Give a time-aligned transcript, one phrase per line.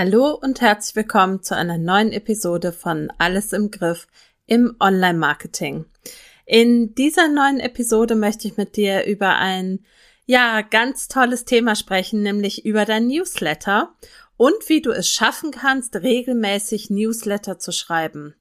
[0.00, 4.06] Hallo und herzlich willkommen zu einer neuen Episode von Alles im Griff
[4.46, 5.86] im Online-Marketing.
[6.46, 9.84] In dieser neuen Episode möchte ich mit dir über ein,
[10.24, 13.92] ja, ganz tolles Thema sprechen, nämlich über dein Newsletter
[14.36, 18.36] und wie du es schaffen kannst, regelmäßig Newsletter zu schreiben.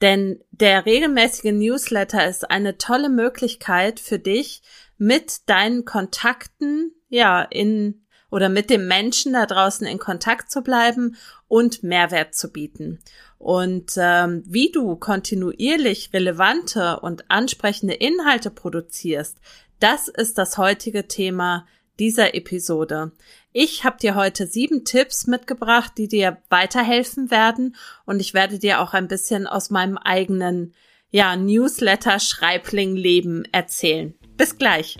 [0.00, 4.62] Denn der regelmäßige Newsletter ist eine tolle Möglichkeit für dich,
[4.96, 8.03] mit deinen Kontakten, ja, in
[8.34, 11.14] oder mit dem Menschen da draußen in Kontakt zu bleiben
[11.46, 12.98] und Mehrwert zu bieten.
[13.38, 19.38] Und ähm, wie du kontinuierlich relevante und ansprechende Inhalte produzierst,
[19.78, 21.64] das ist das heutige Thema
[22.00, 23.12] dieser Episode.
[23.52, 28.80] Ich habe dir heute sieben Tipps mitgebracht, die dir weiterhelfen werden und ich werde dir
[28.80, 30.74] auch ein bisschen aus meinem eigenen
[31.12, 34.12] ja, Newsletter-Schreibling-Leben erzählen.
[34.36, 34.98] Bis gleich.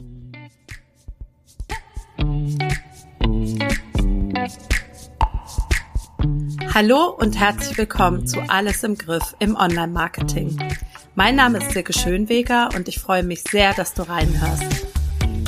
[6.74, 10.58] Hallo und herzlich willkommen zu Alles im Griff im Online-Marketing.
[11.14, 14.84] Mein Name ist Silke Schönweger und ich freue mich sehr, dass du reinhörst.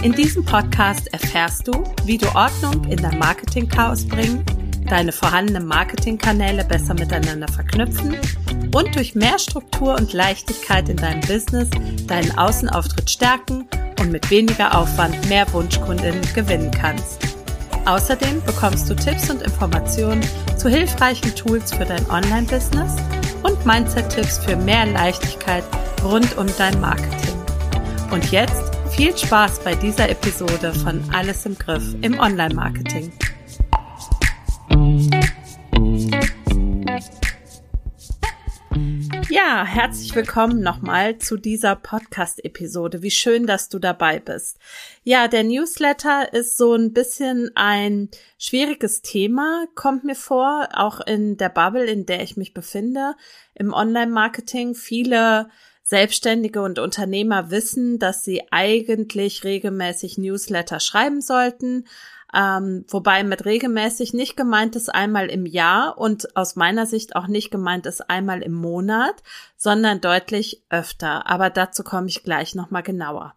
[0.05, 4.44] In diesem Podcast erfährst du, wie du Ordnung in dein Marketing-Chaos bringen,
[4.88, 8.14] deine vorhandenen Marketingkanäle besser miteinander verknüpfen
[8.72, 11.68] und durch mehr Struktur und Leichtigkeit in deinem Business
[12.06, 13.66] deinen Außenauftritt stärken
[13.98, 17.36] und mit weniger Aufwand mehr Wunschkundinnen gewinnen kannst.
[17.87, 20.20] Außerdem bekommst du Tipps und Informationen
[20.56, 22.97] zu hilfreichen Tools für dein Online-Business
[23.45, 25.62] und Mindset-Tipps für mehr Leichtigkeit
[26.03, 27.37] rund um dein Marketing.
[28.11, 33.12] Und jetzt viel Spaß bei dieser Episode von Alles im Griff im Online-Marketing.
[39.28, 43.02] Ja, herzlich willkommen nochmal zu dieser Podcast-Episode.
[43.02, 44.60] Wie schön, dass du dabei bist.
[45.02, 51.36] Ja, der Newsletter ist so ein bisschen ein schwieriges Thema, kommt mir vor, auch in
[51.36, 53.16] der Bubble, in der ich mich befinde,
[53.55, 54.77] im Online-Marketing.
[54.77, 55.48] Viele
[55.83, 61.84] Selbstständige und Unternehmer wissen, dass sie eigentlich regelmäßig Newsletter schreiben sollten,
[62.36, 67.29] ähm, wobei mit regelmäßig nicht gemeint ist einmal im Jahr und aus meiner Sicht auch
[67.29, 69.23] nicht gemeint ist einmal im Monat,
[69.57, 71.27] sondern deutlich öfter.
[71.27, 73.35] Aber dazu komme ich gleich nochmal genauer.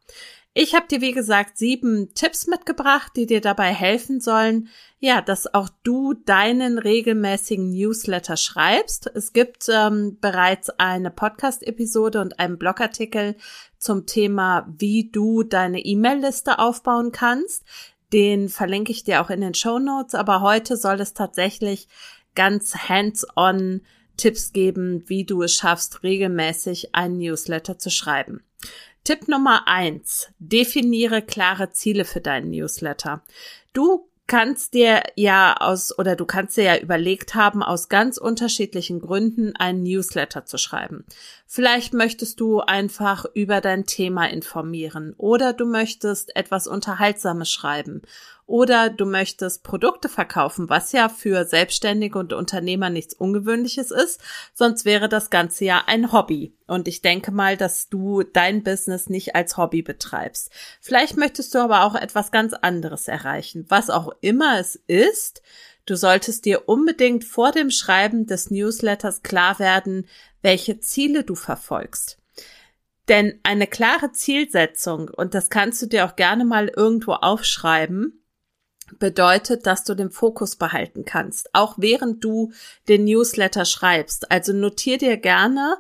[0.54, 4.68] Ich habe dir, wie gesagt, sieben Tipps mitgebracht, die dir dabei helfen sollen,
[5.00, 9.10] ja, dass auch du deinen regelmäßigen Newsletter schreibst.
[9.14, 13.38] Es gibt ähm, bereits eine Podcast-Episode und einen Blogartikel
[13.78, 17.64] zum Thema, wie du deine E-Mail-Liste aufbauen kannst.
[18.12, 21.88] Den verlinke ich dir auch in den Show Notes, aber heute soll es tatsächlich
[22.36, 23.82] ganz hands-on
[24.18, 28.44] Tipps geben, wie du es schaffst, regelmäßig einen Newsletter zu schreiben.
[29.04, 33.24] Tipp Nummer eins: Definiere klare Ziele für deinen Newsletter.
[33.74, 39.02] Du kannst dir ja aus oder du kannst dir ja überlegt haben, aus ganz unterschiedlichen
[39.02, 41.04] Gründen einen Newsletter zu schreiben.
[41.48, 48.04] Vielleicht möchtest du einfach über dein Thema informieren oder du möchtest etwas Unterhaltsames schreiben
[48.50, 54.20] oder du möchtest Produkte verkaufen, was ja für Selbstständige und Unternehmer nichts Ungewöhnliches ist,
[54.56, 56.56] sonst wäre das Ganze ja ein Hobby.
[56.66, 60.52] Und ich denke mal, dass du dein Business nicht als Hobby betreibst.
[60.82, 65.44] Vielleicht möchtest du aber auch etwas ganz anderes erreichen, was auch immer es ist.
[65.86, 70.08] Du solltest dir unbedingt vor dem Schreiben des Newsletters klar werden,
[70.42, 72.18] welche Ziele du verfolgst.
[73.10, 78.20] Denn eine klare Zielsetzung, und das kannst du dir auch gerne mal irgendwo aufschreiben,
[78.98, 82.52] bedeutet, dass du den Fokus behalten kannst, auch während du
[82.88, 84.32] den Newsletter schreibst.
[84.32, 85.78] Also notier dir gerne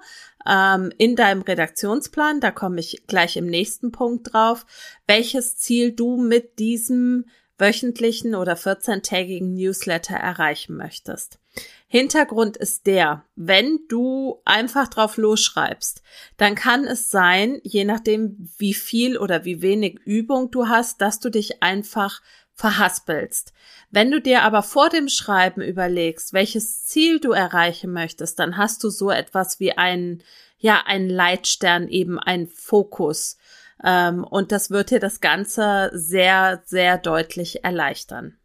[0.47, 4.65] ähm, in deinem Redaktionsplan, da komme ich gleich im nächsten Punkt drauf,
[5.07, 7.25] welches Ziel du mit diesem
[7.59, 11.39] wöchentlichen oder 14-tägigen Newsletter erreichen möchtest.
[11.87, 16.01] Hintergrund ist der, wenn du einfach drauf losschreibst,
[16.37, 21.19] dann kann es sein, je nachdem wie viel oder wie wenig Übung du hast, dass
[21.19, 22.21] du dich einfach
[22.59, 23.53] verhaspelst.
[23.89, 28.83] Wenn du dir aber vor dem Schreiben überlegst, welches Ziel du erreichen möchtest, dann hast
[28.83, 30.23] du so etwas wie einen,
[30.57, 33.37] ja, einen Leitstern, eben einen Fokus.
[33.81, 38.35] Ähm, und das wird dir das Ganze sehr, sehr deutlich erleichtern.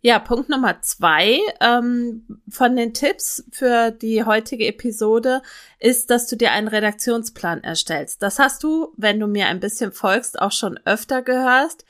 [0.00, 5.40] Ja, Punkt Nummer zwei ähm, von den Tipps für die heutige Episode
[5.78, 8.24] ist, dass du dir einen Redaktionsplan erstellst.
[8.24, 11.84] Das hast du, wenn du mir ein bisschen folgst, auch schon öfter gehört.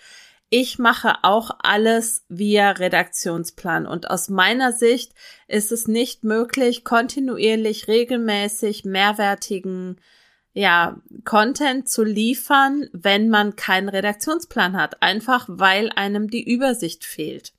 [0.52, 5.14] Ich mache auch alles via Redaktionsplan und aus meiner Sicht
[5.46, 10.00] ist es nicht möglich, kontinuierlich, regelmäßig mehrwertigen
[10.52, 17.52] ja, Content zu liefern, wenn man keinen Redaktionsplan hat, einfach weil einem die Übersicht fehlt.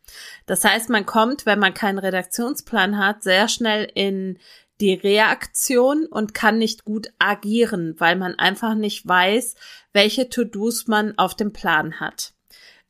[0.46, 4.38] Das heißt, man kommt, wenn man keinen Redaktionsplan hat, sehr schnell in
[4.82, 9.56] die Reaktion und kann nicht gut agieren, weil man einfach nicht weiß,
[9.94, 12.34] welche To-Dos man auf dem Plan hat.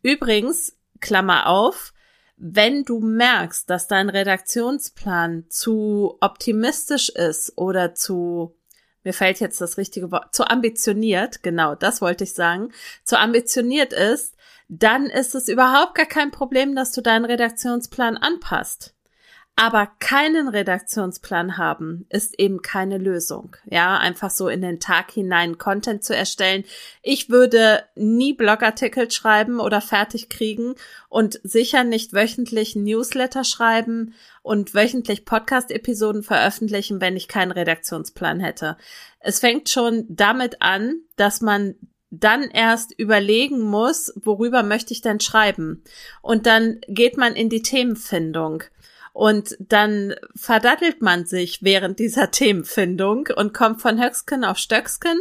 [0.01, 1.94] Übrigens, Klammer auf,
[2.38, 8.56] wenn du merkst, dass dein Redaktionsplan zu optimistisch ist oder zu
[9.03, 12.71] mir fällt jetzt das richtige Wort, zu ambitioniert, genau, das wollte ich sagen,
[13.03, 14.36] zu ambitioniert ist,
[14.69, 18.94] dann ist es überhaupt gar kein Problem, dass du deinen Redaktionsplan anpasst.
[19.56, 23.56] Aber keinen Redaktionsplan haben ist eben keine Lösung.
[23.65, 26.63] Ja, einfach so in den Tag hinein Content zu erstellen.
[27.03, 30.75] Ich würde nie Blogartikel schreiben oder fertig kriegen
[31.09, 38.77] und sicher nicht wöchentlich Newsletter schreiben und wöchentlich Podcast-Episoden veröffentlichen, wenn ich keinen Redaktionsplan hätte.
[39.19, 41.75] Es fängt schon damit an, dass man
[42.09, 45.83] dann erst überlegen muss, worüber möchte ich denn schreiben?
[46.21, 48.63] Und dann geht man in die Themenfindung.
[49.13, 55.19] Und dann verdattelt man sich während dieser Themenfindung und kommt von Höcksken auf Stöcksken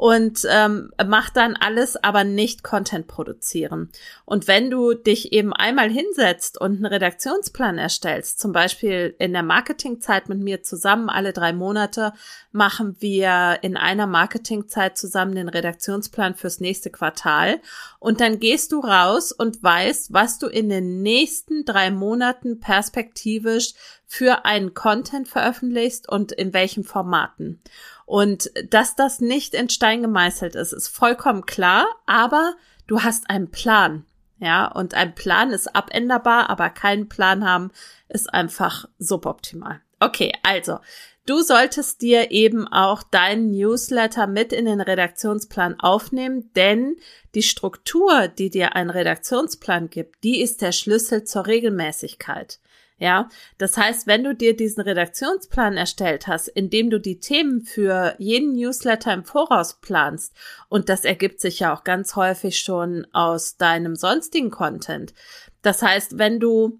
[0.00, 3.90] und ähm, macht dann alles, aber nicht Content produzieren.
[4.24, 9.42] Und wenn du dich eben einmal hinsetzt und einen Redaktionsplan erstellst, zum Beispiel in der
[9.42, 12.14] Marketingzeit mit mir zusammen, alle drei Monate
[12.50, 17.60] machen wir in einer Marketingzeit zusammen den Redaktionsplan fürs nächste Quartal.
[17.98, 23.74] Und dann gehst du raus und weißt, was du in den nächsten drei Monaten perspektivisch
[24.06, 27.60] für einen Content veröffentlichst und in welchen Formaten.
[28.10, 32.54] Und dass das nicht in Stein gemeißelt ist, ist vollkommen klar, aber
[32.88, 34.04] du hast einen Plan.
[34.40, 37.70] Ja, und ein Plan ist abänderbar, aber keinen Plan haben
[38.08, 39.80] ist einfach suboptimal.
[40.00, 40.80] Okay, also,
[41.24, 46.96] du solltest dir eben auch deinen Newsletter mit in den Redaktionsplan aufnehmen, denn
[47.36, 52.58] die Struktur, die dir ein Redaktionsplan gibt, die ist der Schlüssel zur Regelmäßigkeit.
[53.02, 58.14] Ja, das heißt, wenn du dir diesen Redaktionsplan erstellt hast, indem du die Themen für
[58.18, 60.34] jeden Newsletter im Voraus planst,
[60.68, 65.14] und das ergibt sich ja auch ganz häufig schon aus deinem sonstigen Content.
[65.62, 66.78] Das heißt, wenn du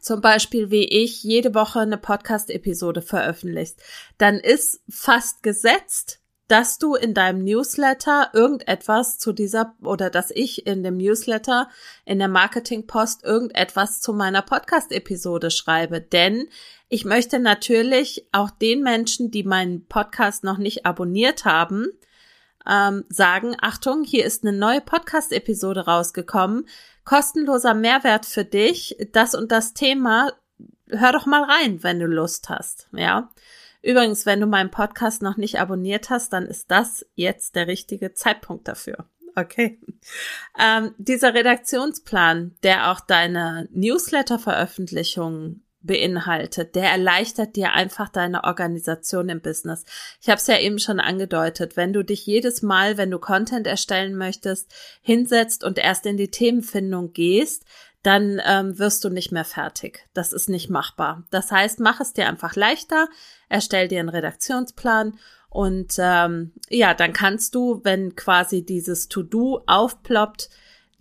[0.00, 3.80] zum Beispiel wie ich jede Woche eine Podcast-Episode veröffentlichst,
[4.18, 10.66] dann ist fast gesetzt, dass du in deinem Newsletter irgendetwas zu dieser oder dass ich
[10.66, 11.68] in dem Newsletter
[12.04, 16.00] in der Marketingpost irgendetwas zu meiner Podcast-Episode schreibe.
[16.00, 16.48] Denn
[16.88, 21.86] ich möchte natürlich auch den Menschen, die meinen Podcast noch nicht abonniert haben,
[22.68, 26.68] ähm, sagen, Achtung, hier ist eine neue Podcast-Episode rausgekommen.
[27.04, 28.96] Kostenloser Mehrwert für dich.
[29.12, 30.32] Das und das Thema.
[30.90, 32.88] Hör doch mal rein, wenn du Lust hast.
[32.92, 33.30] Ja.
[33.86, 38.12] Übrigens, wenn du meinen Podcast noch nicht abonniert hast, dann ist das jetzt der richtige
[38.12, 39.08] Zeitpunkt dafür.
[39.36, 39.78] Okay.
[40.58, 49.40] Ähm, dieser Redaktionsplan, der auch deine Newsletter-Veröffentlichungen beinhaltet, der erleichtert dir einfach deine Organisation im
[49.40, 49.84] Business.
[50.20, 53.68] Ich habe es ja eben schon angedeutet, wenn du dich jedes Mal, wenn du Content
[53.68, 57.64] erstellen möchtest, hinsetzt und erst in die Themenfindung gehst,
[58.06, 60.08] dann ähm, wirst du nicht mehr fertig.
[60.14, 61.24] Das ist nicht machbar.
[61.30, 63.08] Das heißt, mach es dir einfach leichter,
[63.48, 65.18] erstell dir einen Redaktionsplan
[65.48, 70.50] und ähm, ja, dann kannst du, wenn quasi dieses To-Do aufploppt,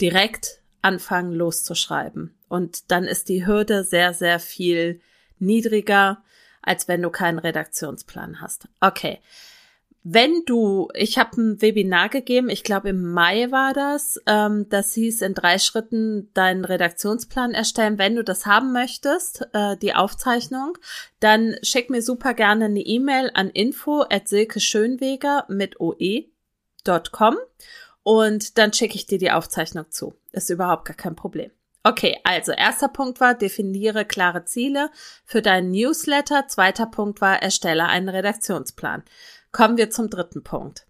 [0.01, 2.35] direkt anfangen loszuschreiben.
[2.47, 4.99] Und dann ist die Hürde sehr, sehr viel
[5.39, 6.23] niedriger,
[6.61, 8.67] als wenn du keinen Redaktionsplan hast.
[8.79, 9.19] Okay.
[10.07, 14.93] Wenn du, ich habe ein Webinar gegeben, ich glaube im Mai war das, ähm, das
[14.93, 17.97] hieß in drei Schritten deinen Redaktionsplan erstellen.
[17.97, 20.77] Wenn du das haben möchtest, äh, die Aufzeichnung,
[21.19, 27.37] dann schick mir super gerne eine E-Mail an info at silkeschönweger mit oe.com
[28.03, 30.13] und dann schicke ich dir die Aufzeichnung zu.
[30.31, 31.49] Ist überhaupt gar kein Problem.
[31.87, 34.89] Okay, also erster Punkt war, definiere klare Ziele
[35.23, 36.47] für deinen Newsletter.
[36.47, 39.03] Zweiter Punkt war, erstelle einen Redaktionsplan.
[39.55, 40.85] Kommen wir zum dritten Punkt.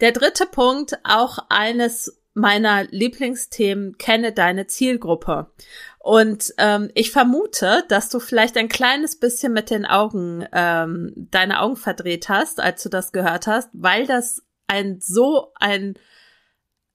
[0.00, 5.52] Der dritte Punkt, auch eines meiner Lieblingsthemen, kenne deine Zielgruppe.
[6.00, 11.60] Und ähm, ich vermute, dass du vielleicht ein kleines bisschen mit den Augen ähm, deine
[11.60, 15.94] Augen verdreht hast, als du das gehört hast, weil das ein so ein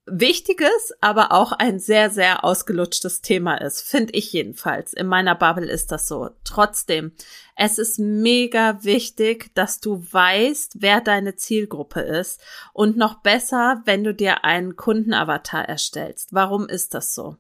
[0.06, 4.94] wichtiges, aber auch ein sehr, sehr ausgelutschtes Thema ist, finde ich jedenfalls.
[4.94, 6.30] In meiner Bubble ist das so.
[6.44, 7.14] Trotzdem,
[7.56, 12.42] es ist mega wichtig, dass du weißt, wer deine Zielgruppe ist
[12.74, 16.34] und noch besser, wenn du dir einen Kundenavatar erstellst.
[16.34, 17.38] Warum ist das so?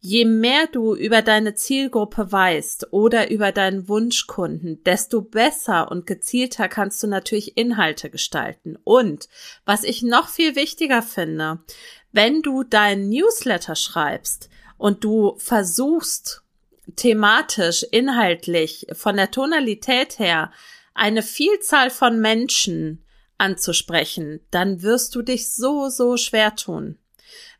[0.00, 6.68] Je mehr du über deine Zielgruppe weißt oder über deinen Wunschkunden, desto besser und gezielter
[6.68, 8.78] kannst du natürlich Inhalte gestalten.
[8.84, 9.28] Und
[9.64, 11.58] was ich noch viel wichtiger finde,
[12.12, 16.42] wenn du deinen Newsletter schreibst und du versuchst
[16.94, 20.52] thematisch, inhaltlich, von der Tonalität her,
[20.94, 23.04] eine Vielzahl von Menschen
[23.36, 26.98] anzusprechen, dann wirst du dich so, so schwer tun.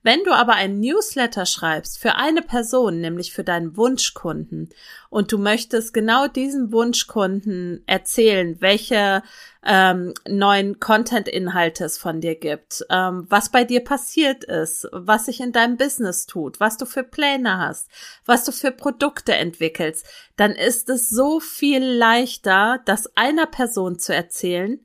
[0.03, 4.71] Wenn du aber ein Newsletter schreibst für eine Person, nämlich für deinen Wunschkunden,
[5.11, 9.23] und du möchtest genau diesem Wunschkunden erzählen, welche
[9.65, 15.41] ähm, neuen Content-Inhalte es von dir gibt, ähm, was bei dir passiert ist, was sich
[15.41, 17.89] in deinem Business tut, was du für Pläne hast,
[18.25, 24.15] was du für Produkte entwickelst, dann ist es so viel leichter, das einer Person zu
[24.15, 24.81] erzählen,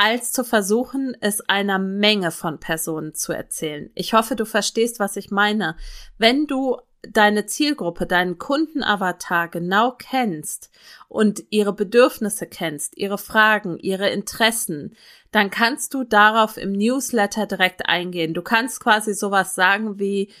[0.00, 3.90] als zu versuchen, es einer Menge von Personen zu erzählen.
[3.94, 5.76] Ich hoffe, du verstehst, was ich meine.
[6.16, 10.70] Wenn du deine Zielgruppe, deinen Kundenavatar genau kennst
[11.10, 14.96] und ihre Bedürfnisse kennst, ihre Fragen, ihre Interessen,
[15.32, 18.32] dann kannst du darauf im Newsletter direkt eingehen.
[18.32, 20.32] Du kannst quasi sowas sagen wie,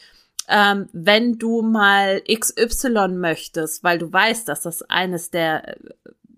[0.48, 5.76] ähm, wenn du mal XY möchtest, weil du weißt, dass das eines der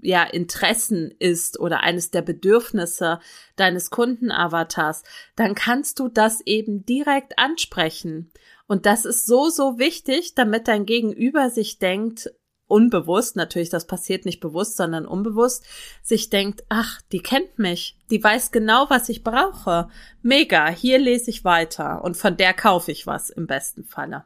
[0.02, 3.20] ja Interessen ist oder eines der Bedürfnisse
[3.56, 5.02] deines Kundenavatars,
[5.36, 8.30] dann kannst du das eben direkt ansprechen.
[8.66, 12.30] Und das ist so, so wichtig, damit dein Gegenüber sich denkt,
[12.72, 15.64] unbewusst, natürlich, das passiert nicht bewusst, sondern unbewusst,
[16.02, 19.88] sich denkt, ach, die kennt mich, die weiß genau, was ich brauche.
[20.22, 24.24] Mega, hier lese ich weiter und von der kaufe ich was im besten Falle.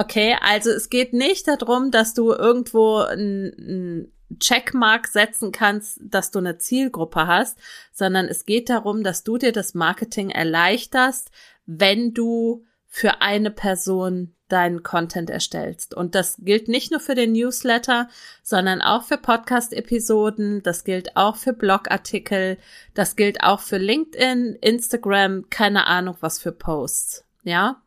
[0.00, 6.38] Okay, also es geht nicht darum, dass du irgendwo ein, Checkmark setzen kannst, dass du
[6.38, 7.58] eine Zielgruppe hast,
[7.92, 11.30] sondern es geht darum, dass du dir das Marketing erleichterst,
[11.64, 15.94] wenn du für eine Person deinen Content erstellst.
[15.94, 18.08] Und das gilt nicht nur für den Newsletter,
[18.42, 22.58] sondern auch für Podcast-Episoden, das gilt auch für Blogartikel,
[22.92, 27.24] das gilt auch für LinkedIn, Instagram, keine Ahnung was für Posts.
[27.42, 27.82] Ja?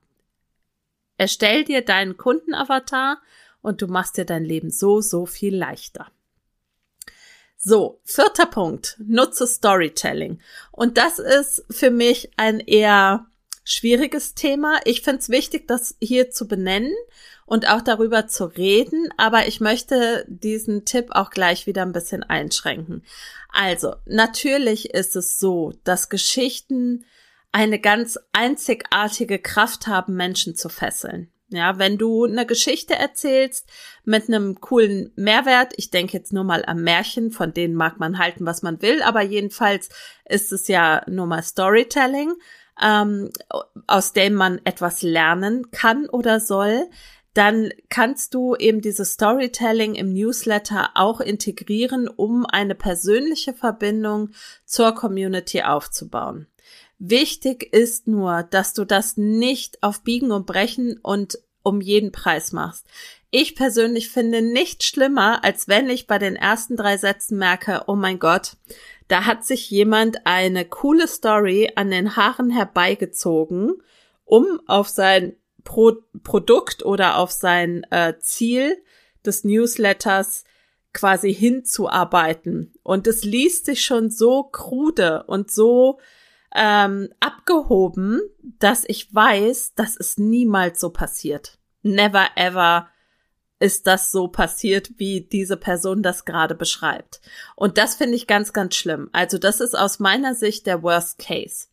[1.21, 3.21] Erstell dir deinen Kundenavatar
[3.61, 6.07] und du machst dir dein Leben so, so viel leichter.
[7.57, 10.41] So, vierter Punkt, nutze Storytelling.
[10.71, 13.27] Und das ist für mich ein eher
[13.63, 14.79] schwieriges Thema.
[14.83, 16.95] Ich finde es wichtig, das hier zu benennen
[17.45, 22.23] und auch darüber zu reden, aber ich möchte diesen Tipp auch gleich wieder ein bisschen
[22.23, 23.03] einschränken.
[23.49, 27.05] Also, natürlich ist es so, dass Geschichten
[27.51, 31.31] eine ganz einzigartige Kraft haben, Menschen zu fesseln.
[31.53, 33.69] Ja, wenn du eine Geschichte erzählst
[34.05, 38.19] mit einem coolen Mehrwert, ich denke jetzt nur mal am Märchen, von denen mag man
[38.19, 39.89] halten, was man will, aber jedenfalls
[40.29, 42.35] ist es ja nur mal Storytelling,
[42.81, 43.31] ähm,
[43.85, 46.89] aus dem man etwas lernen kann oder soll,
[47.33, 54.29] dann kannst du eben dieses Storytelling im Newsletter auch integrieren, um eine persönliche Verbindung
[54.65, 56.47] zur Community aufzubauen.
[57.03, 62.51] Wichtig ist nur, dass du das nicht auf Biegen und Brechen und um jeden Preis
[62.51, 62.85] machst.
[63.31, 67.95] Ich persönlich finde nichts schlimmer, als wenn ich bei den ersten drei Sätzen merke, oh
[67.95, 68.55] mein Gott,
[69.07, 73.81] da hat sich jemand eine coole Story an den Haaren herbeigezogen,
[74.23, 78.77] um auf sein Pro Produkt oder auf sein äh, Ziel
[79.25, 80.43] des Newsletters
[80.93, 82.73] quasi hinzuarbeiten.
[82.83, 85.99] Und es liest sich schon so krude und so
[86.55, 91.57] ähm, abgehoben, dass ich weiß, dass es niemals so passiert.
[91.81, 92.87] Never ever
[93.59, 97.21] ist das so passiert, wie diese Person das gerade beschreibt.
[97.55, 99.09] Und das finde ich ganz, ganz schlimm.
[99.13, 101.67] Also das ist aus meiner Sicht der Worst Case.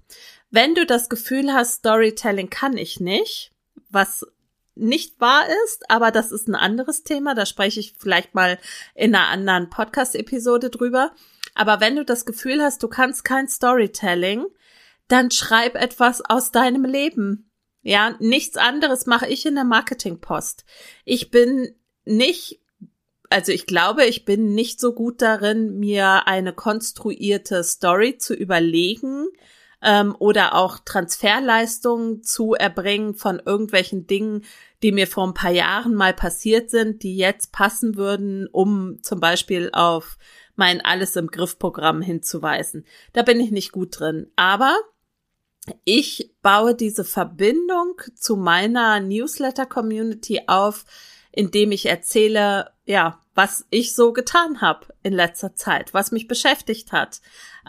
[0.51, 3.53] Wenn du das Gefühl hast, Storytelling kann ich nicht,
[3.91, 4.27] was
[4.75, 8.59] nicht wahr ist, aber das ist ein anderes Thema, da spreche ich vielleicht mal
[8.95, 11.13] in einer anderen Podcast-Episode drüber.
[11.55, 14.47] Aber wenn du das Gefühl hast, du kannst kein Storytelling,
[15.09, 17.51] dann schreib etwas aus deinem Leben.
[17.83, 20.65] Ja, nichts anderes mache ich in der Marketingpost.
[21.05, 21.75] Ich bin
[22.05, 22.61] nicht,
[23.31, 29.29] also ich glaube, ich bin nicht so gut darin, mir eine konstruierte Story zu überlegen
[29.83, 34.45] ähm, oder auch Transferleistungen zu erbringen von irgendwelchen Dingen,
[34.83, 39.21] die mir vor ein paar Jahren mal passiert sind, die jetzt passen würden, um zum
[39.21, 40.19] Beispiel auf
[40.57, 42.85] mein Alles im Griff Programm hinzuweisen.
[43.13, 44.31] Da bin ich nicht gut drin.
[44.37, 44.77] Aber
[45.85, 50.85] ich baue diese Verbindung zu meiner Newsletter-Community auf,
[51.33, 56.91] indem ich erzähle, ja, was ich so getan habe in letzter Zeit, was mich beschäftigt
[56.91, 57.21] hat.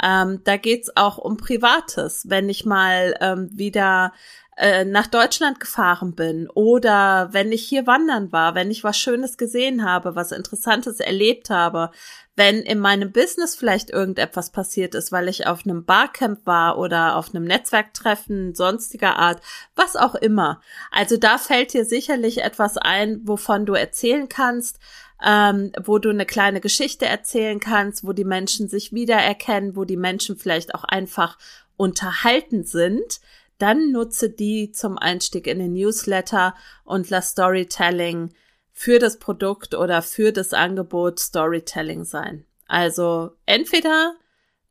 [0.02, 2.24] Ähm, da geht's auch um Privates.
[2.28, 4.14] Wenn ich mal ähm, wieder
[4.60, 9.38] äh, nach Deutschland gefahren bin oder wenn ich hier wandern war, wenn ich was Schönes
[9.38, 11.92] gesehen habe, was Interessantes erlebt habe,
[12.36, 17.16] wenn in meinem Business vielleicht irgendetwas passiert ist, weil ich auf einem Barcamp war oder
[17.16, 19.42] auf einem Netzwerktreffen sonstiger Art,
[19.78, 20.60] was auch immer.
[20.92, 24.80] Also da fällt dir sicherlich etwas ein, wovon du erzählen kannst,
[25.26, 29.96] ähm, wo du eine kleine Geschichte erzählen kannst, wo die Menschen sich wiedererkennen, wo die
[29.96, 31.38] Menschen vielleicht auch einfach
[31.78, 33.22] unterhalten sind
[33.60, 38.34] dann nutze die zum Einstieg in den Newsletter und lass Storytelling
[38.72, 42.46] für das Produkt oder für das Angebot Storytelling sein.
[42.68, 44.16] Also entweder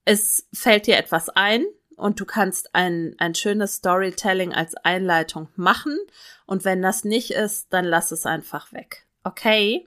[0.05, 1.65] es fällt dir etwas ein
[1.97, 5.99] und du kannst ein, ein schönes Storytelling als Einleitung machen
[6.47, 9.07] und wenn das nicht ist, dann lass es einfach weg.
[9.25, 9.87] Okay?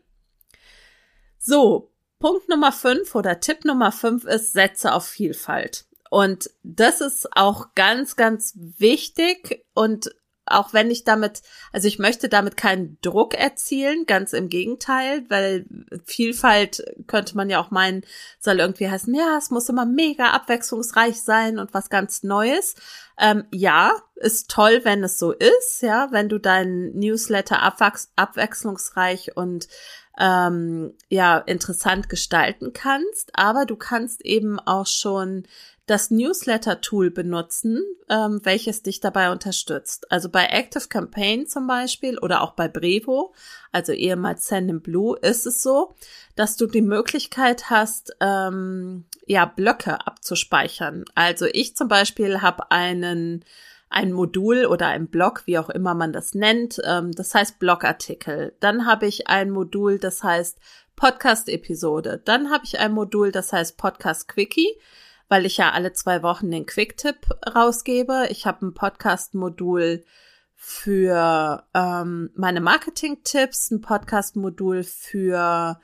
[1.40, 5.86] So, Punkt Nummer fünf oder Tipp Nummer fünf ist, setze auf Vielfalt.
[6.12, 10.14] Und das ist auch ganz, ganz wichtig und
[10.46, 11.42] auch wenn ich damit,
[11.72, 15.66] also ich möchte damit keinen Druck erzielen, ganz im Gegenteil, weil
[16.04, 18.02] Vielfalt könnte man ja auch meinen,
[18.40, 22.76] soll irgendwie heißen, ja, es muss immer mega abwechslungsreich sein und was ganz Neues.
[23.18, 29.70] Ähm, ja, ist toll, wenn es so ist, ja, wenn du deinen Newsletter abwechslungsreich und
[30.20, 35.48] ähm, ja interessant gestalten kannst, aber du kannst eben auch schon
[35.92, 40.10] das Newsletter-Tool benutzen, ähm, welches dich dabei unterstützt.
[40.10, 43.34] Also bei Active Campaign zum Beispiel oder auch bei Brevo,
[43.74, 45.94] also ehemals Sendinblue, ist es so,
[46.38, 51.04] dass du die Möglichkeit hast, ähm, ja, Blöcke abzuspeichern.
[51.14, 53.44] Also ich zum Beispiel habe einen
[53.90, 58.56] ein Modul oder ein Blog, wie auch immer man das nennt, ähm, das heißt Blogartikel.
[58.62, 60.58] Dann habe ich ein Modul, das heißt
[60.96, 62.22] Podcast-Episode.
[62.24, 64.70] Dann habe ich ein Modul, das heißt Podcast Quickie
[65.32, 68.28] weil ich ja alle zwei Wochen den Quick-Tipp rausgebe.
[68.32, 70.04] Ich habe ein Podcast-Modul
[70.56, 75.80] für ähm, meine Marketing-Tipps, ein Podcast-Modul für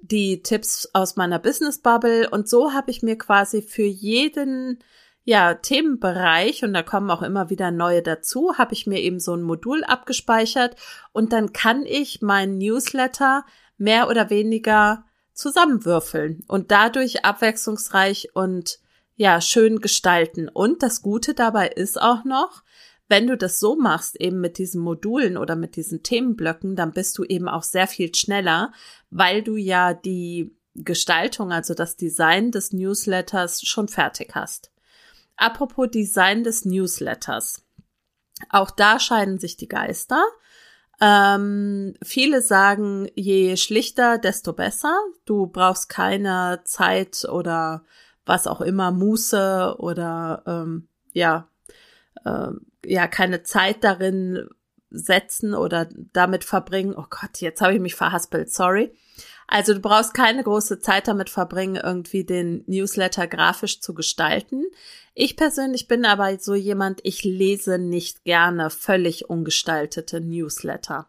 [0.00, 4.78] die Tipps aus meiner Business-Bubble und so habe ich mir quasi für jeden
[5.22, 9.34] ja, Themenbereich und da kommen auch immer wieder neue dazu, habe ich mir eben so
[9.34, 10.76] ein Modul abgespeichert
[11.12, 13.44] und dann kann ich meinen Newsletter
[13.76, 15.04] mehr oder weniger
[15.38, 18.80] zusammenwürfeln und dadurch abwechslungsreich und
[19.14, 20.48] ja, schön gestalten.
[20.48, 22.62] Und das Gute dabei ist auch noch,
[23.08, 27.16] wenn du das so machst, eben mit diesen Modulen oder mit diesen Themenblöcken, dann bist
[27.18, 28.72] du eben auch sehr viel schneller,
[29.10, 34.70] weil du ja die Gestaltung, also das Design des Newsletters schon fertig hast.
[35.36, 37.64] Apropos Design des Newsletters.
[38.50, 40.22] Auch da scheiden sich die Geister.
[41.00, 44.98] Ähm, viele sagen, je schlichter, desto besser.
[45.24, 47.84] Du brauchst keine Zeit oder
[48.26, 51.48] was auch immer, Muße oder ähm, ja,
[52.24, 52.50] äh,
[52.84, 54.48] ja, keine Zeit darin
[54.90, 56.94] setzen oder damit verbringen.
[56.96, 58.92] Oh Gott, jetzt habe ich mich verhaspelt, sorry.
[59.50, 64.64] Also du brauchst keine große Zeit damit verbringen, irgendwie den Newsletter grafisch zu gestalten.
[65.14, 71.08] Ich persönlich bin aber so jemand, ich lese nicht gerne völlig ungestaltete Newsletter.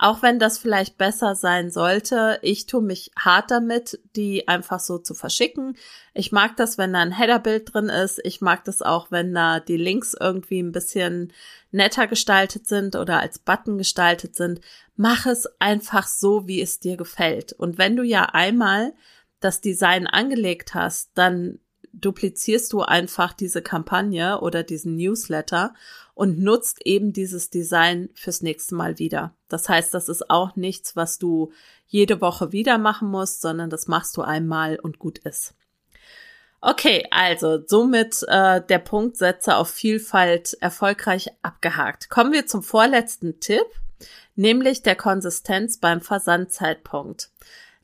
[0.00, 4.98] Auch wenn das vielleicht besser sein sollte, ich tue mich hart damit, die einfach so
[4.98, 5.76] zu verschicken.
[6.14, 8.20] Ich mag das, wenn da ein Headerbild drin ist.
[8.22, 11.32] Ich mag das auch, wenn da die Links irgendwie ein bisschen
[11.72, 14.60] netter gestaltet sind oder als Button gestaltet sind.
[14.94, 17.52] Mach es einfach so, wie es dir gefällt.
[17.52, 18.94] Und wenn du ja einmal
[19.40, 21.58] das Design angelegt hast, dann
[21.92, 25.74] duplizierst du einfach diese Kampagne oder diesen Newsletter
[26.14, 29.34] und nutzt eben dieses Design fürs nächste Mal wieder.
[29.48, 31.52] Das heißt, das ist auch nichts, was du
[31.86, 35.54] jede Woche wieder machen musst, sondern das machst du einmal und gut ist.
[36.60, 42.10] Okay, also somit äh, der Punkt Setze auf Vielfalt erfolgreich abgehakt.
[42.10, 43.66] Kommen wir zum vorletzten Tipp,
[44.34, 47.30] nämlich der Konsistenz beim Versandzeitpunkt.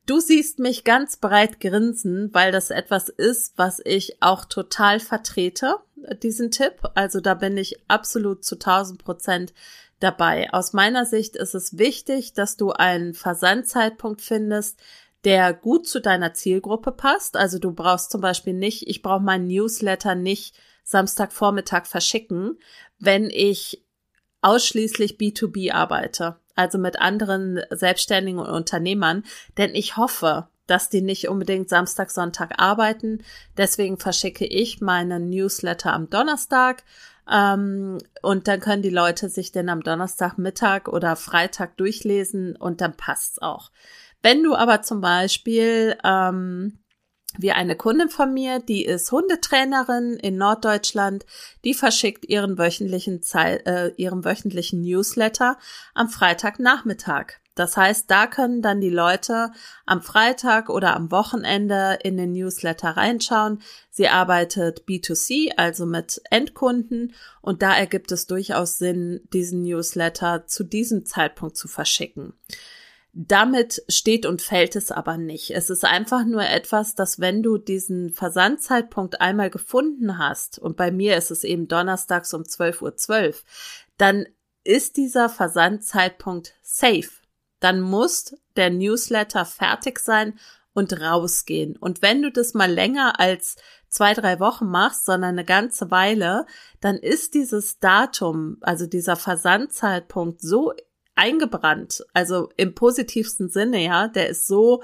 [0.06, 5.76] Du siehst mich ganz breit grinsen, weil das etwas ist, was ich auch total vertrete,
[6.22, 6.82] diesen Tipp.
[6.94, 9.54] Also da bin ich absolut zu 1000 Prozent
[10.00, 10.52] dabei.
[10.52, 14.78] Aus meiner Sicht ist es wichtig, dass du einen Versandzeitpunkt findest,
[15.24, 17.38] der gut zu deiner Zielgruppe passt.
[17.38, 22.58] Also du brauchst zum Beispiel nicht, ich brauche meinen Newsletter nicht Samstagvormittag verschicken,
[22.98, 23.82] wenn ich
[24.42, 29.24] ausschließlich B2B arbeite also mit anderen Selbstständigen und Unternehmern,
[29.58, 33.22] denn ich hoffe, dass die nicht unbedingt Samstag, Sonntag arbeiten.
[33.56, 36.84] Deswegen verschicke ich meinen Newsletter am Donnerstag.
[37.30, 42.96] Ähm, und dann können die Leute sich den am Donnerstagmittag oder Freitag durchlesen und dann
[42.96, 43.70] passt's auch.
[44.22, 46.78] Wenn du aber zum Beispiel ähm,
[47.38, 51.26] wie eine Kundin von mir, die ist Hundetrainerin in Norddeutschland,
[51.64, 55.58] die verschickt ihren wöchentlichen, Zeit, äh, ihren wöchentlichen Newsletter
[55.94, 57.34] am Freitagnachmittag.
[57.54, 59.52] Das heißt, da können dann die Leute
[59.86, 63.62] am Freitag oder am Wochenende in den Newsletter reinschauen.
[63.90, 70.64] Sie arbeitet B2C, also mit Endkunden, und da ergibt es durchaus Sinn, diesen Newsletter zu
[70.64, 72.34] diesem Zeitpunkt zu verschicken.
[73.16, 75.52] Damit steht und fällt es aber nicht.
[75.52, 80.90] Es ist einfach nur etwas, dass wenn du diesen Versandzeitpunkt einmal gefunden hast, und bei
[80.90, 83.44] mir ist es eben donnerstags um 12.12 Uhr, 12,
[83.98, 84.26] dann
[84.64, 87.10] ist dieser Versandzeitpunkt safe.
[87.60, 90.36] Dann muss der Newsletter fertig sein
[90.72, 91.76] und rausgehen.
[91.76, 93.54] Und wenn du das mal länger als
[93.88, 96.46] zwei, drei Wochen machst, sondern eine ganze Weile,
[96.80, 100.72] dann ist dieses Datum, also dieser Versandzeitpunkt so
[101.14, 104.82] eingebrannt, also im positivsten Sinne, ja, der ist so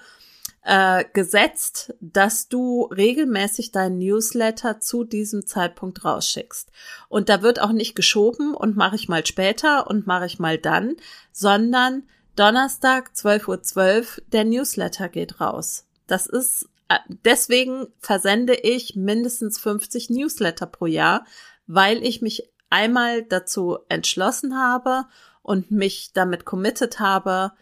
[0.63, 6.71] äh, gesetzt, dass du regelmäßig deinen Newsletter zu diesem Zeitpunkt rausschickst.
[7.09, 10.59] Und da wird auch nicht geschoben und mache ich mal später und mache ich mal
[10.59, 10.97] dann,
[11.33, 12.05] sondern
[12.37, 15.87] Donnerstag 12.12 Uhr, 12, der Newsletter geht raus.
[16.07, 21.25] Das ist, äh, deswegen versende ich mindestens 50 Newsletter pro Jahr,
[21.67, 25.07] weil ich mich einmal dazu entschlossen habe
[25.43, 27.53] und mich damit committed habe,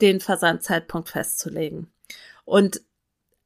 [0.00, 1.92] den Versandzeitpunkt festzulegen.
[2.44, 2.82] Und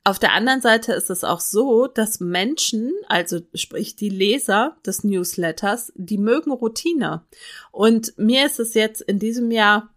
[0.06, 5.02] auf der anderen Seite ist es auch so, dass Menschen, also sprich die Leser des
[5.02, 7.24] Newsletters, die mögen Routine.
[7.72, 9.94] Und mir ist es jetzt in diesem Jahr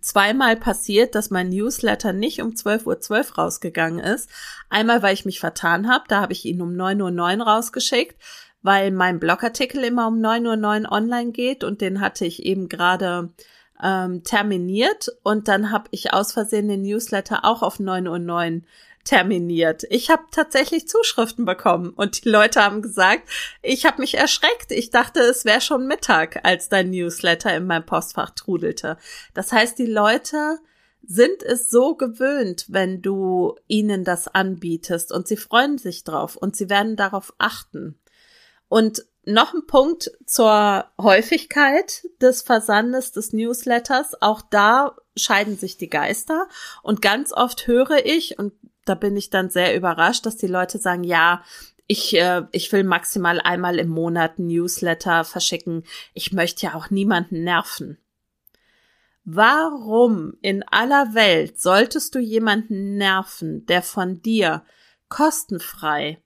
[0.00, 4.30] zweimal passiert, dass mein Newsletter nicht um 12.12 Uhr 12 rausgegangen ist.
[4.70, 8.16] Einmal, weil ich mich vertan habe, da habe ich ihn um 9.09 Uhr rausgeschickt
[8.62, 13.30] weil mein Blogartikel immer um 9.09 Uhr online geht und den hatte ich eben gerade
[13.82, 18.62] ähm, terminiert und dann habe ich aus Versehen den Newsletter auch auf 9.09 Uhr
[19.04, 19.84] terminiert.
[19.88, 23.26] Ich habe tatsächlich Zuschriften bekommen und die Leute haben gesagt,
[23.62, 24.70] ich habe mich erschreckt.
[24.70, 28.98] Ich dachte, es wäre schon Mittag, als dein Newsletter in mein Postfach trudelte.
[29.32, 30.58] Das heißt, die Leute
[31.02, 36.54] sind es so gewöhnt, wenn du ihnen das anbietest und sie freuen sich drauf und
[36.54, 37.98] sie werden darauf achten.
[38.68, 44.22] Und noch ein Punkt zur Häufigkeit des Versandes des Newsletters.
[44.22, 46.48] Auch da scheiden sich die Geister.
[46.82, 48.52] Und ganz oft höre ich, und
[48.86, 51.42] da bin ich dann sehr überrascht, dass die Leute sagen, ja,
[51.86, 55.84] ich, äh, ich will maximal einmal im Monat Newsletter verschicken.
[56.14, 57.98] Ich möchte ja auch niemanden nerven.
[59.24, 64.64] Warum in aller Welt solltest du jemanden nerven, der von dir
[65.10, 66.22] kostenfrei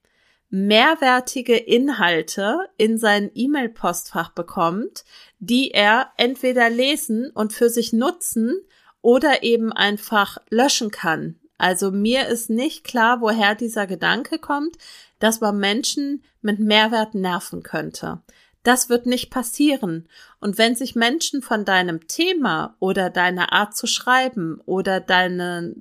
[0.53, 5.05] mehrwertige Inhalte in sein E-Mail-Postfach bekommt,
[5.39, 8.61] die er entweder lesen und für sich nutzen
[9.01, 11.41] oder eben einfach löschen kann.
[11.57, 14.77] Also mir ist nicht klar, woher dieser Gedanke kommt,
[15.21, 18.21] dass man Menschen mit Mehrwert nerven könnte.
[18.63, 20.07] Das wird nicht passieren.
[20.39, 25.75] Und wenn sich Menschen von deinem Thema oder deiner Art zu schreiben oder deine,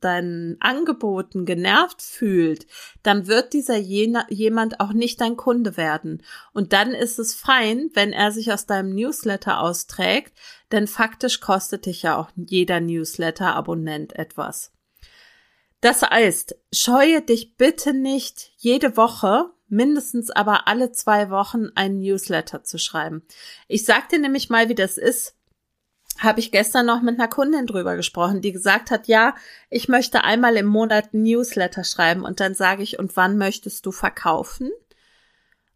[0.00, 2.66] deinen Angeboten genervt fühlt,
[3.02, 6.22] dann wird dieser jemand auch nicht dein Kunde werden.
[6.52, 10.32] Und dann ist es fein, wenn er sich aus deinem Newsletter austrägt,
[10.72, 14.72] denn faktisch kostet dich ja auch jeder Newsletter-Abonnent etwas.
[15.80, 22.64] Das heißt, scheue dich bitte nicht jede Woche, mindestens aber alle zwei Wochen einen Newsletter
[22.64, 23.22] zu schreiben.
[23.68, 25.36] Ich sag dir nämlich mal, wie das ist
[26.18, 29.34] habe ich gestern noch mit einer Kundin drüber gesprochen, die gesagt hat, ja,
[29.70, 33.92] ich möchte einmal im Monat Newsletter schreiben und dann sage ich, und wann möchtest du
[33.92, 34.70] verkaufen?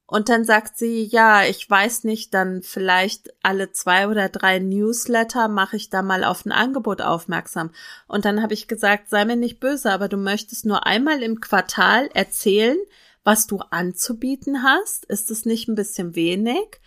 [0.06, 5.48] Und dann sagt sie, ja, ich weiß nicht, dann vielleicht alle zwei oder drei Newsletter
[5.48, 7.70] mache ich da mal auf ein Angebot aufmerksam.
[8.06, 11.40] Und dann habe ich gesagt, sei mir nicht böse, aber du möchtest nur einmal im
[11.40, 12.76] Quartal erzählen,
[13.24, 15.06] was du anzubieten hast.
[15.06, 16.80] Ist es nicht ein bisschen wenig?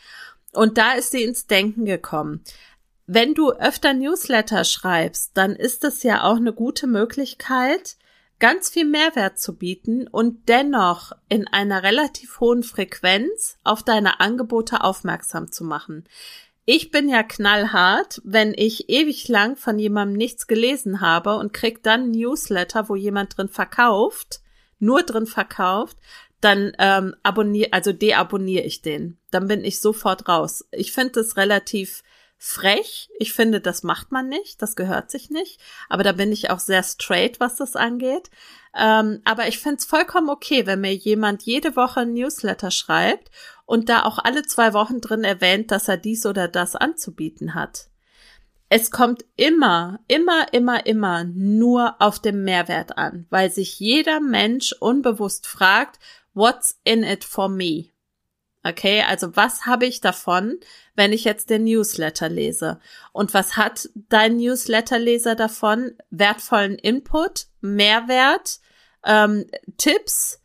[0.54, 2.44] Und da ist sie ins Denken gekommen
[3.08, 7.96] wenn du öfter Newsletter schreibst, dann ist es ja auch eine gute Möglichkeit,
[8.40, 14.84] ganz viel Mehrwert zu bieten und dennoch in einer relativ hohen Frequenz auf deine Angebote
[14.84, 16.04] aufmerksam zu machen.
[16.66, 21.82] Ich bin ja knallhart, wenn ich ewig lang von jemandem nichts gelesen habe und krieg
[21.82, 24.42] dann Newsletter, wo jemand drin verkauft,
[24.80, 25.98] nur drin verkauft,
[26.42, 29.18] dann ähm, abonniere, also deabonniere ich den.
[29.32, 30.66] Dann bin ich sofort raus.
[30.72, 32.04] Ich finde es relativ
[32.38, 33.10] frech.
[33.20, 35.60] Ich finde, das macht man nicht, das gehört sich nicht.
[35.90, 38.30] Aber da bin ich auch sehr straight, was das angeht.
[38.76, 43.32] Ähm, aber ich finde es vollkommen okay, wenn mir jemand jede Woche ein Newsletter schreibt
[43.66, 47.90] und da auch alle zwei Wochen drin erwähnt, dass er dies oder das anzubieten hat.
[48.70, 54.74] es kommt immer, immer, immer, immer nur auf den Mehrwert an, weil sich jeder Mensch
[54.74, 56.00] unbewusst fragt,
[56.34, 57.86] what's in it for me?
[58.68, 60.60] Okay, also was habe ich davon,
[60.96, 62.80] wenn ich jetzt den Newsletter lese?
[63.14, 65.94] Und was hat dein Newsletterleser davon?
[66.10, 68.60] Wertvollen Input, Mehrwert,
[69.06, 69.46] ähm,
[69.78, 70.42] Tipps,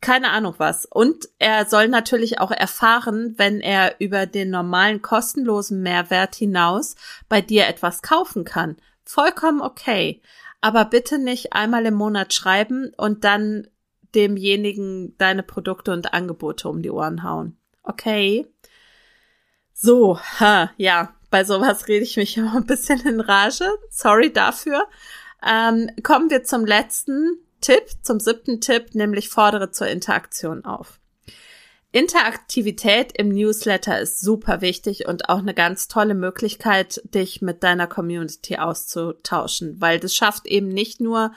[0.00, 0.86] keine Ahnung was.
[0.86, 6.94] Und er soll natürlich auch erfahren, wenn er über den normalen kostenlosen Mehrwert hinaus
[7.28, 8.76] bei dir etwas kaufen kann.
[9.04, 10.20] Vollkommen okay.
[10.60, 13.66] Aber bitte nicht einmal im Monat schreiben und dann
[14.14, 17.56] demjenigen deine Produkte und Angebote um die Ohren hauen.
[17.82, 18.46] Okay.
[19.72, 23.68] So, ha, ja, bei sowas rede ich mich immer ein bisschen in Rage.
[23.90, 24.86] Sorry dafür.
[25.46, 31.00] Ähm, kommen wir zum letzten Tipp, zum siebten Tipp, nämlich fordere zur Interaktion auf.
[31.92, 37.86] Interaktivität im Newsletter ist super wichtig und auch eine ganz tolle Möglichkeit, dich mit deiner
[37.86, 41.32] Community auszutauschen, weil das schafft eben nicht nur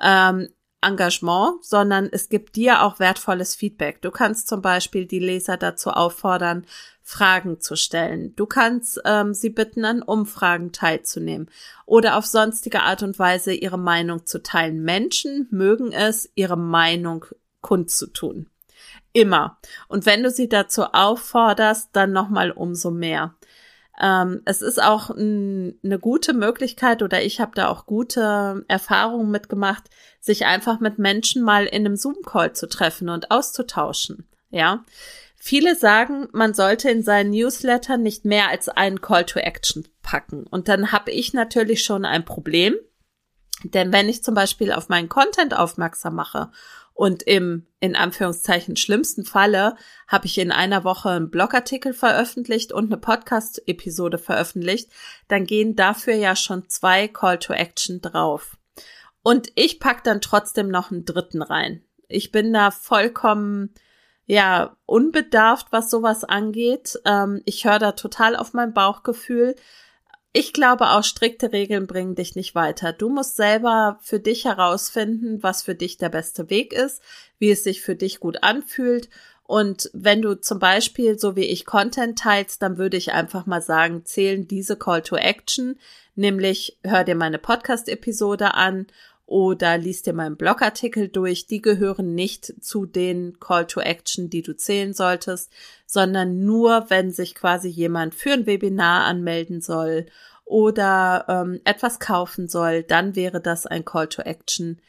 [0.00, 0.48] ähm,
[0.82, 4.00] Engagement, sondern es gibt dir auch wertvolles Feedback.
[4.02, 6.66] Du kannst zum Beispiel die Leser dazu auffordern,
[7.02, 8.34] Fragen zu stellen.
[8.36, 11.50] Du kannst ähm, sie bitten, an Umfragen teilzunehmen
[11.84, 14.82] oder auf sonstige Art und Weise ihre Meinung zu teilen.
[14.82, 17.26] Menschen mögen es, ihre Meinung
[17.62, 18.46] kundzutun.
[19.12, 19.58] Immer.
[19.88, 23.34] Und wenn du sie dazu aufforderst, dann nochmal umso mehr.
[24.00, 29.84] Ähm, es ist auch eine gute Möglichkeit oder ich habe da auch gute Erfahrungen mitgemacht,
[30.20, 34.26] sich einfach mit Menschen mal in einem Zoom-Call zu treffen und auszutauschen.
[34.50, 34.84] Ja.
[35.42, 40.46] Viele sagen, man sollte in seinen Newsletter nicht mehr als einen Call to Action packen.
[40.46, 42.74] Und dann habe ich natürlich schon ein Problem.
[43.64, 46.50] Denn wenn ich zum Beispiel auf meinen Content aufmerksam mache
[47.00, 49.74] und im, in Anführungszeichen, schlimmsten Falle
[50.06, 54.92] habe ich in einer Woche einen Blogartikel veröffentlicht und eine Podcast-Episode veröffentlicht,
[55.26, 58.58] dann gehen dafür ja schon zwei Call to Action drauf.
[59.22, 61.82] Und ich pack dann trotzdem noch einen dritten rein.
[62.06, 63.72] Ich bin da vollkommen,
[64.26, 67.00] ja, unbedarft, was sowas angeht.
[67.06, 69.56] Ähm, ich höre da total auf mein Bauchgefühl
[70.32, 72.92] ich glaube auch strikte Regeln bringen dich nicht weiter.
[72.92, 77.02] Du musst selber für dich herausfinden, was für dich der beste Weg ist,
[77.38, 79.08] wie es sich für dich gut anfühlt.
[79.42, 83.60] Und wenn du zum Beispiel, so wie ich, Content teilst, dann würde ich einfach mal
[83.60, 85.76] sagen, zählen diese Call to Action,
[86.14, 88.86] nämlich hör dir meine Podcast-Episode an
[89.30, 91.46] oder liest dir meinen Blogartikel durch.
[91.46, 95.52] Die gehören nicht zu den Call to Action, die du zählen solltest,
[95.86, 100.06] sondern nur, wenn sich quasi jemand für ein Webinar anmelden soll
[100.44, 104.80] oder ähm, etwas kaufen soll, dann wäre das ein Call to Action,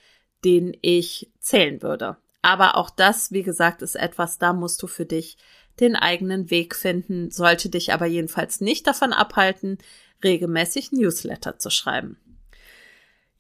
[0.44, 2.18] den ich zählen würde.
[2.42, 5.38] Aber auch das, wie gesagt, ist etwas, da musst du für dich
[5.80, 9.78] den eigenen Weg finden, sollte dich aber jedenfalls nicht davon abhalten,
[10.24, 12.18] regelmäßig Newsletter zu schreiben.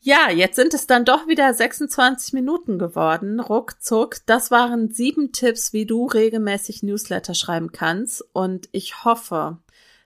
[0.03, 4.15] Ja, jetzt sind es dann doch wieder 26 Minuten geworden, ruckzuck.
[4.25, 8.25] Das waren sieben Tipps, wie du regelmäßig Newsletter schreiben kannst.
[8.33, 9.59] Und ich hoffe,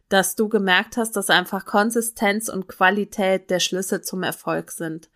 [0.10, 5.10] dass du gemerkt hast, dass einfach Konsistenz und Qualität der Schlüssel zum Erfolg sind.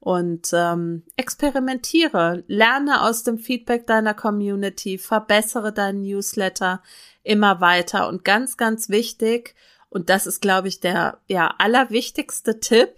[0.00, 6.82] Und ähm, experimentiere, lerne aus dem Feedback deiner Community, verbessere deinen Newsletter
[7.22, 8.08] immer weiter.
[8.08, 9.54] Und ganz, ganz wichtig,
[9.90, 12.96] und das ist, glaube ich, der ja allerwichtigste Tipp,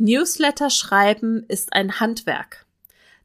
[0.00, 2.64] Newsletter schreiben ist ein Handwerk.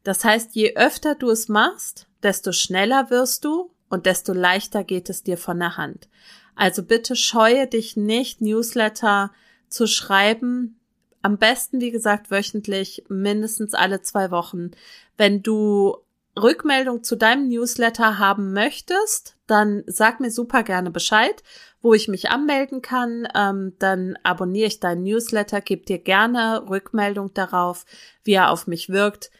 [0.04, 5.08] Das heißt, je öfter du es machst, desto schneller wirst du und desto leichter geht
[5.08, 6.06] es dir von der Hand.
[6.54, 9.32] Also bitte scheue dich nicht, Newsletter
[9.68, 10.78] zu schreiben.
[11.22, 14.72] Am besten, wie gesagt, wöchentlich, mindestens alle zwei Wochen.
[15.16, 15.96] Wenn du
[16.38, 21.42] Rückmeldung zu deinem Newsletter haben möchtest, dann sag mir super gerne Bescheid,
[21.86, 23.28] wo ich mich anmelden kann.
[23.34, 27.86] Ähm, dann abonniere ich deinen Newsletter, gebe dir gerne Rückmeldung darauf,
[28.24, 29.30] wie er auf mich wirkt.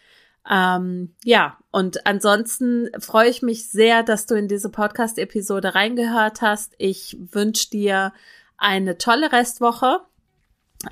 [0.49, 6.75] Ähm, ja, und ansonsten freue ich mich sehr, dass du in diese Podcast-Episode reingehört hast.
[6.79, 8.13] Ich wünsche dir
[8.57, 10.03] eine tolle Restwoche.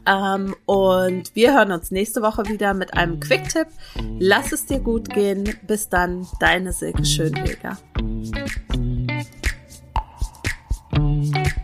[0.06, 3.68] Ähm, und wir hören uns nächste Woche wieder mit einem Quick-Tipp.
[4.18, 5.56] Lass es dir gut gehen.
[5.68, 7.78] Bis dann, deine Silke Schönweger.
[11.32, 11.63] Bye.